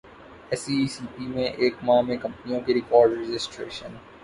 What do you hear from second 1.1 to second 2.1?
پی میں ایک ماہ